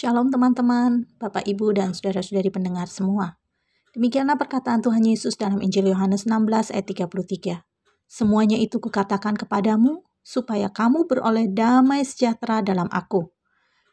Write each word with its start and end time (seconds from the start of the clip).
Shalom 0.00 0.32
teman-teman, 0.32 1.12
Bapak 1.20 1.44
Ibu 1.44 1.76
dan 1.76 1.92
saudara-saudari 1.92 2.48
pendengar 2.48 2.88
semua. 2.88 3.36
Demikianlah 3.92 4.40
perkataan 4.40 4.80
Tuhan 4.80 5.04
Yesus 5.04 5.36
dalam 5.36 5.60
Injil 5.60 5.92
Yohanes 5.92 6.24
16 6.24 6.72
ayat 6.72 6.88
33. 6.88 7.68
Semuanya 8.08 8.56
itu 8.56 8.80
kukatakan 8.80 9.36
kepadamu 9.36 10.00
supaya 10.24 10.72
kamu 10.72 11.04
beroleh 11.04 11.52
damai 11.52 12.00
sejahtera 12.00 12.64
dalam 12.64 12.88
aku. 12.88 13.28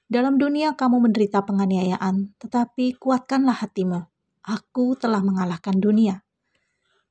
Dalam 0.08 0.40
dunia 0.40 0.80
kamu 0.80 1.12
menderita 1.12 1.44
penganiayaan, 1.44 2.40
tetapi 2.40 2.96
kuatkanlah 2.96 3.60
hatimu. 3.60 4.08
Aku 4.48 4.96
telah 4.96 5.20
mengalahkan 5.20 5.76
dunia. 5.76 6.24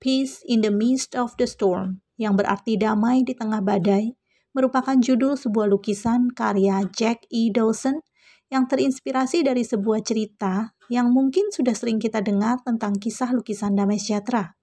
Peace 0.01 0.41
in 0.49 0.65
the 0.65 0.73
midst 0.73 1.13
of 1.13 1.37
the 1.37 1.45
storm, 1.45 2.01
yang 2.17 2.33
berarti 2.33 2.81
damai 2.81 3.29
di 3.29 3.37
tengah 3.37 3.61
badai, 3.61 4.17
merupakan 4.57 4.97
judul 4.97 5.37
sebuah 5.37 5.69
lukisan 5.69 6.33
karya 6.33 6.81
Jack 6.97 7.29
E. 7.29 7.53
Dawson 7.53 8.01
yang 8.47 8.71
terinspirasi 8.71 9.43
dari 9.43 9.67
sebuah 9.67 10.07
cerita 10.07 10.77
yang 10.87 11.11
mungkin 11.11 11.51
sudah 11.51 11.75
sering 11.75 11.99
kita 11.99 12.23
dengar 12.23 12.63
tentang 12.63 12.95
kisah 12.95 13.35
lukisan 13.35 13.75
damai 13.75 13.99
sejahtera. 13.99 14.55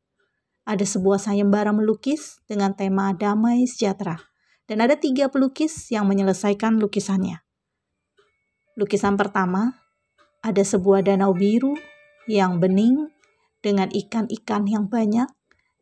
Ada 0.63 0.87
sebuah 0.87 1.19
sayembara 1.19 1.75
melukis 1.75 2.39
dengan 2.47 2.71
tema 2.71 3.11
damai 3.11 3.67
sejahtera, 3.67 4.15
dan 4.63 4.79
ada 4.79 4.95
tiga 4.95 5.27
pelukis 5.27 5.91
yang 5.91 6.07
menyelesaikan 6.07 6.79
lukisannya. 6.79 7.43
Lukisan 8.79 9.19
pertama, 9.19 9.75
ada 10.39 10.63
sebuah 10.63 11.03
danau 11.03 11.35
biru 11.35 11.75
yang 12.31 12.63
bening 12.63 13.11
dengan 13.59 13.91
ikan-ikan 13.91 14.63
yang 14.63 14.87
banyak, 14.87 15.27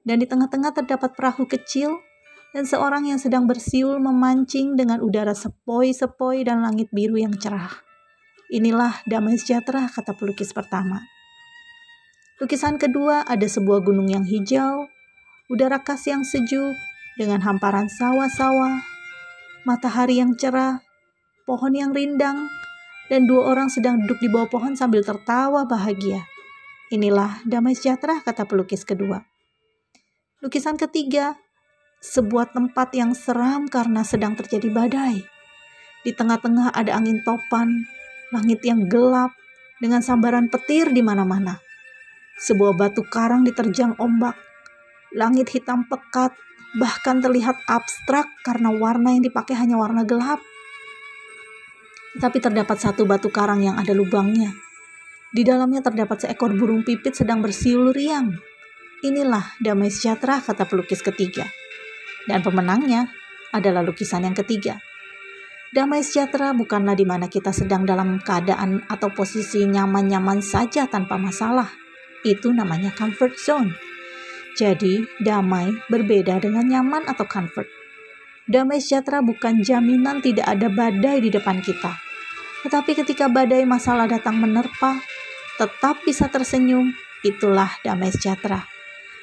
dan 0.01 0.17
di 0.17 0.25
tengah-tengah 0.25 0.73
terdapat 0.73 1.13
perahu 1.13 1.45
kecil 1.45 2.01
dan 2.51 2.65
seorang 2.65 3.05
yang 3.05 3.21
sedang 3.21 3.45
bersiul 3.45 4.01
memancing 4.01 4.73
dengan 4.73 4.99
udara 4.99 5.37
sepoi-sepoi 5.37 6.41
dan 6.41 6.65
langit 6.65 6.89
biru 6.89 7.21
yang 7.21 7.37
cerah. 7.37 7.90
Inilah 8.51 8.99
damai 9.07 9.39
sejahtera, 9.39 9.87
kata 9.87 10.11
pelukis 10.11 10.51
pertama. 10.51 11.07
Lukisan 12.43 12.75
kedua 12.75 13.23
ada 13.23 13.47
sebuah 13.47 13.79
gunung 13.79 14.11
yang 14.11 14.27
hijau, 14.27 14.91
udara 15.47 15.79
khas 15.79 16.11
yang 16.11 16.27
sejuk, 16.27 16.75
dengan 17.15 17.39
hamparan 17.47 17.87
sawah-sawah, 17.87 18.83
matahari 19.63 20.19
yang 20.19 20.35
cerah, 20.35 20.83
pohon 21.47 21.71
yang 21.71 21.95
rindang, 21.95 22.51
dan 23.07 23.23
dua 23.23 23.55
orang 23.55 23.71
sedang 23.71 24.03
duduk 24.03 24.19
di 24.19 24.27
bawah 24.27 24.51
pohon 24.51 24.75
sambil 24.75 24.99
tertawa 24.99 25.63
bahagia. 25.63 26.27
Inilah 26.91 27.47
damai 27.47 27.71
sejahtera, 27.71 28.19
kata 28.19 28.43
pelukis 28.43 28.83
kedua. 28.83 29.23
Lukisan 30.43 30.75
ketiga, 30.75 31.39
sebuah 32.03 32.51
tempat 32.51 32.91
yang 32.99 33.15
seram 33.15 33.71
karena 33.71 34.03
sedang 34.03 34.35
terjadi 34.35 34.67
badai. 34.67 35.23
Di 36.03 36.11
tengah-tengah 36.11 36.75
ada 36.75 36.99
angin 36.99 37.23
topan, 37.23 37.87
langit 38.31 38.63
yang 38.63 38.87
gelap 38.87 39.35
dengan 39.77 39.99
sambaran 39.99 40.47
petir 40.47 40.89
di 40.89 41.03
mana-mana. 41.03 41.59
Sebuah 42.41 42.73
batu 42.73 43.05
karang 43.05 43.45
diterjang 43.45 43.99
ombak, 44.01 44.33
langit 45.13 45.51
hitam 45.51 45.85
pekat, 45.85 46.33
bahkan 46.79 47.19
terlihat 47.19 47.59
abstrak 47.67 48.25
karena 48.47 48.71
warna 48.71 49.11
yang 49.13 49.23
dipakai 49.27 49.59
hanya 49.59 49.75
warna 49.75 50.07
gelap. 50.07 50.39
Tapi 52.17 52.39
terdapat 52.39 52.77
satu 52.79 53.03
batu 53.07 53.31
karang 53.31 53.63
yang 53.63 53.75
ada 53.79 53.91
lubangnya. 53.91 54.51
Di 55.31 55.47
dalamnya 55.47 55.79
terdapat 55.79 56.27
seekor 56.27 56.51
burung 56.59 56.83
pipit 56.83 57.15
sedang 57.15 57.39
bersiul 57.39 57.95
riang. 57.95 58.35
Inilah 59.01 59.55
damai 59.63 59.87
sejahtera, 59.87 60.43
kata 60.43 60.67
pelukis 60.67 60.99
ketiga. 60.99 61.47
Dan 62.27 62.43
pemenangnya 62.43 63.07
adalah 63.55 63.79
lukisan 63.79 64.27
yang 64.27 64.35
ketiga. 64.35 64.77
Damai 65.71 66.03
sejahtera 66.03 66.51
bukanlah 66.51 66.99
di 66.99 67.07
mana 67.07 67.31
kita 67.31 67.55
sedang 67.55 67.87
dalam 67.87 68.19
keadaan 68.19 68.83
atau 68.91 69.07
posisi 69.07 69.63
nyaman-nyaman 69.63 70.43
saja 70.43 70.83
tanpa 70.83 71.15
masalah. 71.15 71.71
Itu 72.27 72.51
namanya 72.51 72.91
comfort 72.91 73.39
zone. 73.39 73.71
Jadi, 74.59 74.99
damai 75.23 75.71
berbeda 75.87 76.43
dengan 76.43 76.67
nyaman 76.67 77.07
atau 77.07 77.23
comfort. 77.23 77.71
Damai 78.51 78.83
sejahtera 78.83 79.23
bukan 79.23 79.63
jaminan 79.63 80.19
tidak 80.19 80.43
ada 80.43 80.67
badai 80.67 81.23
di 81.23 81.31
depan 81.31 81.63
kita. 81.63 81.95
Tetapi 82.67 82.91
ketika 82.91 83.31
badai 83.31 83.63
masalah 83.63 84.11
datang 84.11 84.43
menerpa, 84.43 84.99
tetap 85.55 86.03
bisa 86.03 86.27
tersenyum, 86.27 86.91
itulah 87.23 87.71
damai 87.79 88.11
sejahtera. 88.11 88.67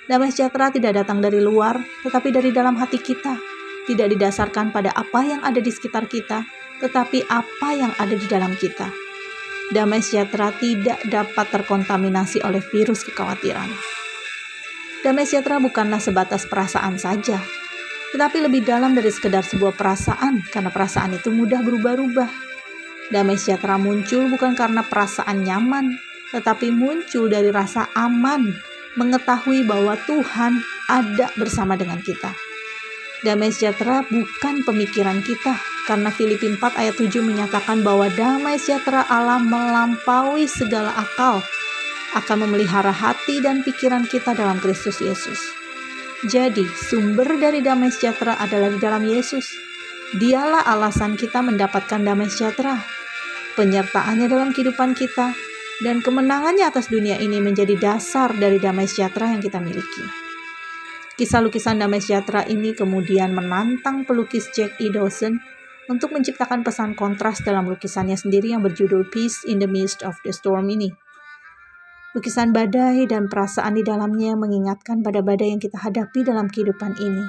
Damai 0.09 0.33
sejahtera 0.33 0.73
tidak 0.73 1.05
datang 1.05 1.21
dari 1.21 1.45
luar, 1.45 1.77
tetapi 2.09 2.33
dari 2.33 2.57
dalam 2.57 2.73
hati 2.81 2.97
kita 2.97 3.58
tidak 3.89 4.13
didasarkan 4.13 4.69
pada 4.69 4.93
apa 4.93 5.25
yang 5.25 5.41
ada 5.41 5.65
di 5.65 5.73
sekitar 5.73 6.05
kita, 6.05 6.45
tetapi 6.85 7.25
apa 7.33 7.69
yang 7.73 7.93
ada 7.97 8.13
di 8.13 8.29
dalam 8.29 8.53
kita. 8.55 8.93
Damai 9.73 10.05
sejahtera 10.05 10.53
tidak 10.57 11.01
dapat 11.09 11.47
terkontaminasi 11.49 12.45
oleh 12.45 12.61
virus 12.61 13.05
kekhawatiran. 13.05 13.69
Damai 15.01 15.25
sejahtera 15.25 15.57
bukanlah 15.61 16.01
sebatas 16.01 16.45
perasaan 16.45 17.01
saja, 17.01 17.41
tetapi 18.13 18.45
lebih 18.45 18.65
dalam 18.65 18.93
dari 18.97 19.13
sekedar 19.13 19.45
sebuah 19.45 19.77
perasaan, 19.77 20.45
karena 20.49 20.73
perasaan 20.73 21.17
itu 21.17 21.29
mudah 21.33 21.61
berubah-ubah. 21.65 22.31
Damai 23.09 23.41
sejahtera 23.41 23.81
muncul 23.81 24.29
bukan 24.29 24.53
karena 24.53 24.85
perasaan 24.85 25.45
nyaman, 25.45 25.97
tetapi 26.33 26.73
muncul 26.73 27.29
dari 27.29 27.49
rasa 27.49 27.89
aman, 27.97 28.53
mengetahui 28.97 29.65
bahwa 29.69 29.97
Tuhan 30.05 30.61
ada 30.89 31.29
bersama 31.37 31.77
dengan 31.77 32.01
kita. 32.01 32.48
Damai 33.27 33.51
sejahtera 33.51 34.07
bukan 34.07 34.63
pemikiran 34.63 35.19
kita, 35.27 35.59
karena 35.91 36.15
Filipi 36.15 36.55
4 36.55 36.63
ayat 36.79 36.95
7 36.95 37.19
menyatakan 37.19 37.83
bahwa 37.83 38.07
damai 38.15 38.63
sejahtera 38.63 39.03
Allah 39.11 39.43
melampaui 39.43 40.47
segala 40.47 40.95
akal, 40.95 41.43
akan 42.15 42.47
memelihara 42.47 42.95
hati 42.95 43.43
dan 43.43 43.67
pikiran 43.67 44.07
kita 44.07 44.39
dalam 44.39 44.63
Kristus 44.63 45.03
Yesus. 45.03 45.41
Jadi, 46.31 46.63
sumber 46.67 47.39
dari 47.43 47.59
damai 47.59 47.91
sejahtera 47.91 48.39
adalah 48.39 48.71
di 48.71 48.79
dalam 48.79 49.03
Yesus. 49.03 49.51
Dialah 50.15 50.67
alasan 50.67 51.19
kita 51.19 51.43
mendapatkan 51.43 51.99
damai 51.99 52.31
sejahtera. 52.31 52.79
Penyertaannya 53.59 54.31
dalam 54.31 54.55
kehidupan 54.55 54.95
kita 54.95 55.35
dan 55.83 56.03
kemenangannya 56.03 56.67
atas 56.67 56.87
dunia 56.87 57.19
ini 57.19 57.43
menjadi 57.43 57.75
dasar 57.75 58.31
dari 58.35 58.63
damai 58.63 58.87
sejahtera 58.87 59.35
yang 59.35 59.43
kita 59.43 59.59
miliki. 59.59 60.28
Kisah 61.19 61.43
lukisan 61.43 61.83
damai 61.83 61.99
sejahtera 61.99 62.47
ini 62.47 62.79
kemudian 62.79 63.35
menantang 63.35 64.07
pelukis 64.07 64.55
Jack 64.55 64.79
E. 64.79 64.87
Dawson 64.87 65.43
untuk 65.91 66.15
menciptakan 66.15 66.63
pesan 66.63 66.95
kontras 66.95 67.43
dalam 67.43 67.67
lukisannya 67.67 68.15
sendiri 68.15 68.55
yang 68.55 68.63
berjudul 68.63 69.11
Peace 69.11 69.43
in 69.51 69.59
the 69.59 69.67
Midst 69.67 70.07
of 70.07 70.15
the 70.23 70.31
Storm 70.31 70.71
ini. 70.71 70.95
Lukisan 72.15 72.55
badai 72.55 73.03
dan 73.11 73.27
perasaan 73.27 73.75
di 73.75 73.83
dalamnya 73.83 74.39
mengingatkan 74.39 75.03
pada 75.03 75.19
badai 75.19 75.59
yang 75.59 75.59
kita 75.59 75.83
hadapi 75.83 76.23
dalam 76.23 76.47
kehidupan 76.47 76.95
ini, 77.03 77.27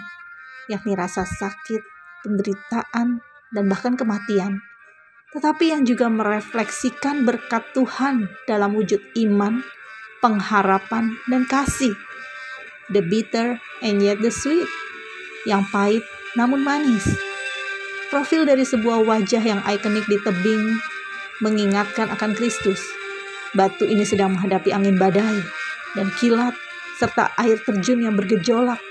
yakni 0.70 0.94
rasa 0.94 1.26
sakit, 1.26 1.82
penderitaan, 2.22 3.26
dan 3.50 3.64
bahkan 3.66 3.98
kematian. 3.98 4.62
Tetapi 5.34 5.74
yang 5.74 5.82
juga 5.90 6.14
merefleksikan 6.14 7.26
berkat 7.26 7.66
Tuhan 7.74 8.30
dalam 8.46 8.78
wujud 8.78 9.02
iman, 9.18 9.66
pengharapan, 10.22 11.18
dan 11.26 11.50
kasih 11.50 11.98
the 12.90 13.02
bitter 13.06 13.62
and 13.86 14.02
yet 14.02 14.20
the 14.20 14.34
sweet, 14.34 14.68
yang 15.46 15.66
pahit 15.70 16.04
namun 16.38 16.62
manis. 16.62 17.06
Profil 18.10 18.50
dari 18.50 18.66
sebuah 18.66 19.06
wajah 19.06 19.42
yang 19.42 19.62
ikonik 19.70 20.06
di 20.10 20.18
tebing 20.26 20.82
mengingatkan 21.46 22.10
akan 22.10 22.34
Kristus. 22.34 22.82
Batu 23.54 23.86
ini 23.86 24.06
sedang 24.06 24.34
menghadapi 24.38 24.74
angin 24.74 24.98
badai 24.98 25.42
dan 25.98 26.10
kilat 26.18 26.54
serta 26.98 27.34
air 27.38 27.58
terjun 27.62 28.02
yang 28.04 28.14
bergejolak 28.14 28.82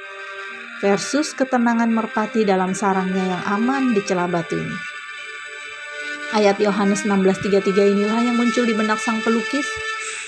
versus 0.78 1.34
ketenangan 1.34 1.91
merpati 1.91 2.47
dalam 2.47 2.75
sarangnya 2.75 3.36
yang 3.36 3.42
aman 3.47 3.94
di 3.94 4.03
celah 4.03 4.30
batu 4.30 4.59
ini. 4.59 4.78
Ayat 6.28 6.60
Yohanes 6.62 7.03
16:33 7.09 7.94
inilah 7.98 8.21
yang 8.22 8.36
muncul 8.36 8.62
di 8.68 8.74
benak 8.77 9.01
sang 9.03 9.18
pelukis 9.24 9.66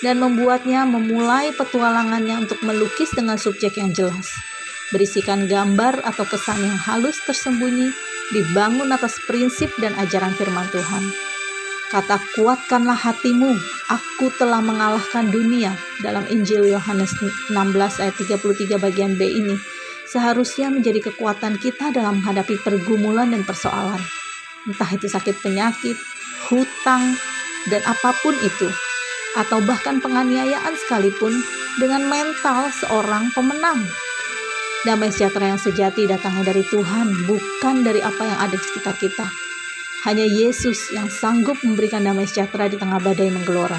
dan 0.00 0.20
membuatnya 0.20 0.88
memulai 0.88 1.52
petualangannya 1.52 2.44
untuk 2.49 2.61
melukis 2.64 3.12
dengan 3.12 3.37
subjek 3.37 3.76
yang 3.76 3.93
jelas. 3.93 4.32
Berisikan 4.91 5.47
gambar 5.47 6.02
atau 6.02 6.26
pesan 6.26 6.58
yang 6.61 6.79
halus 6.79 7.20
tersembunyi 7.23 7.94
dibangun 8.35 8.91
atas 8.91 9.20
prinsip 9.29 9.70
dan 9.79 9.94
ajaran 10.00 10.35
firman 10.35 10.67
Tuhan. 10.73 11.05
Kata 11.91 12.23
kuatkanlah 12.38 12.94
hatimu, 12.94 13.50
aku 13.91 14.31
telah 14.38 14.62
mengalahkan 14.62 15.26
dunia 15.26 15.75
dalam 15.99 16.23
Injil 16.31 16.70
Yohanes 16.70 17.11
16 17.50 17.50
ayat 17.99 18.14
33 18.14 18.79
bagian 18.79 19.19
B 19.19 19.26
ini 19.26 19.58
seharusnya 20.11 20.70
menjadi 20.70 21.11
kekuatan 21.11 21.58
kita 21.58 21.94
dalam 21.94 22.19
menghadapi 22.23 22.58
pergumulan 22.62 23.31
dan 23.31 23.43
persoalan. 23.47 23.99
Entah 24.67 24.91
itu 24.91 25.06
sakit 25.06 25.38
penyakit, 25.43 25.99
hutang, 26.50 27.14
dan 27.70 27.82
apa 27.87 28.11
pun 28.23 28.35
itu, 28.38 28.70
atau 29.38 29.62
bahkan 29.62 30.03
penganiayaan 30.03 30.75
sekalipun 30.87 31.35
dengan 31.79 32.06
mental 32.11 32.71
seorang 32.82 33.31
pemenang. 33.31 33.79
Damai 34.81 35.12
sejahtera 35.12 35.53
yang 35.53 35.61
sejati 35.61 36.09
datangnya 36.09 36.56
dari 36.56 36.65
Tuhan, 36.65 37.29
bukan 37.29 37.85
dari 37.85 38.00
apa 38.00 38.23
yang 38.25 38.38
ada 38.41 38.56
di 38.56 38.65
sekitar 38.65 38.97
kita. 38.97 39.29
Hanya 40.09 40.25
Yesus 40.25 40.88
yang 40.97 41.12
sanggup 41.12 41.61
memberikan 41.61 42.00
damai 42.00 42.25
sejahtera 42.25 42.73
di 42.73 42.81
tengah 42.81 42.97
badai 42.97 43.29
menggelora. 43.29 43.77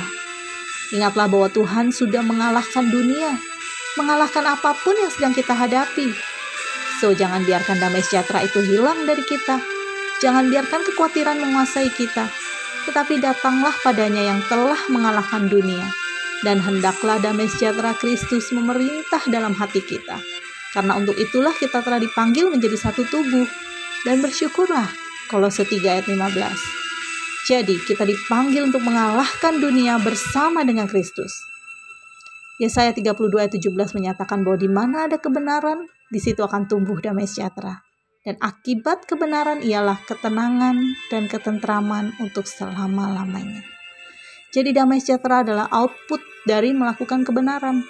Ingatlah 0.94 1.26
bahwa 1.26 1.50
Tuhan 1.50 1.90
sudah 1.90 2.22
mengalahkan 2.22 2.86
dunia, 2.94 3.34
mengalahkan 3.98 4.46
apa 4.46 4.78
pun 4.78 4.94
yang 4.94 5.10
sedang 5.10 5.34
kita 5.34 5.58
hadapi. 5.58 6.14
So, 7.02 7.18
jangan 7.18 7.42
biarkan 7.50 7.82
damai 7.82 8.06
sejahtera 8.06 8.46
itu 8.46 8.62
hilang 8.62 9.10
dari 9.10 9.26
kita. 9.26 9.58
Jangan 10.22 10.54
biarkan 10.54 10.86
kekhawatiran 10.86 11.42
menguasai 11.42 11.90
kita, 11.98 12.30
tetapi 12.88 13.22
datanglah 13.22 13.74
padanya 13.86 14.34
yang 14.34 14.42
telah 14.50 14.80
mengalahkan 14.90 15.48
dunia 15.48 15.86
dan 16.42 16.58
hendaklah 16.58 17.22
damai 17.22 17.46
sejahtera 17.46 17.94
Kristus 17.98 18.50
memerintah 18.50 19.22
dalam 19.30 19.54
hati 19.54 19.82
kita. 19.82 20.18
Karena 20.74 20.98
untuk 20.98 21.14
itulah 21.20 21.54
kita 21.54 21.86
telah 21.86 22.02
dipanggil 22.02 22.50
menjadi 22.50 22.78
satu 22.80 23.06
tubuh. 23.06 23.46
Dan 24.02 24.18
bersyukurlah 24.18 24.90
kalau 25.30 25.46
3 25.54 25.70
ayat 25.86 26.10
15. 26.10 26.18
Jadi 27.46 27.78
kita 27.86 28.02
dipanggil 28.02 28.66
untuk 28.66 28.82
mengalahkan 28.82 29.62
dunia 29.62 30.02
bersama 30.02 30.66
dengan 30.66 30.90
Kristus. 30.90 31.46
Yesaya 32.58 32.94
32 32.94 33.30
ayat 33.38 33.54
17 33.58 33.98
menyatakan 33.98 34.42
bahwa 34.42 34.58
di 34.58 34.70
mana 34.70 34.98
ada 35.06 35.22
kebenaran, 35.22 35.86
di 36.10 36.18
situ 36.18 36.42
akan 36.42 36.66
tumbuh 36.66 36.98
damai 36.98 37.30
sejahtera. 37.30 37.91
Dan 38.22 38.38
akibat 38.38 39.10
kebenaran 39.10 39.66
ialah 39.66 39.98
ketenangan 40.06 40.78
dan 41.10 41.26
ketentraman 41.26 42.14
untuk 42.22 42.46
selama-lamanya. 42.46 43.66
Jadi 44.54 44.76
damai 44.76 45.02
sejahtera 45.02 45.42
adalah 45.42 45.66
output 45.74 46.22
dari 46.46 46.70
melakukan 46.76 47.26
kebenaran. 47.26 47.82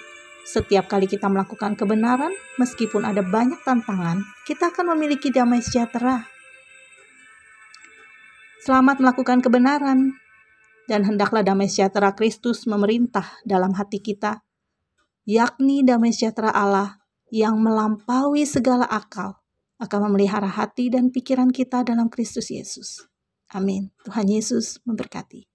Setiap 0.48 0.88
kali 0.88 1.04
kita 1.04 1.28
melakukan 1.28 1.76
kebenaran, 1.76 2.32
meskipun 2.56 3.04
ada 3.04 3.20
banyak 3.20 3.60
tantangan, 3.60 4.24
kita 4.48 4.72
akan 4.72 4.96
memiliki 4.96 5.28
damai 5.28 5.60
sejahtera. 5.60 6.24
Selamat 8.62 9.02
melakukan 9.02 9.42
kebenaran, 9.42 10.14
dan 10.86 11.02
hendaklah 11.02 11.42
damai 11.42 11.66
sejahtera 11.66 12.14
Kristus 12.14 12.62
memerintah 12.70 13.26
dalam 13.42 13.74
hati 13.74 13.98
kita, 13.98 14.46
yakni 15.26 15.82
damai 15.82 16.14
sejahtera 16.14 16.54
Allah 16.54 17.02
yang 17.30 17.58
melampaui 17.58 18.46
segala 18.46 18.86
akal, 18.86 19.41
akan 19.82 20.08
memelihara 20.08 20.46
hati 20.46 20.86
dan 20.88 21.10
pikiran 21.10 21.50
kita 21.50 21.82
dalam 21.82 22.06
Kristus 22.06 22.54
Yesus. 22.54 23.02
Amin. 23.50 23.90
Tuhan 24.06 24.30
Yesus 24.30 24.78
memberkati. 24.86 25.51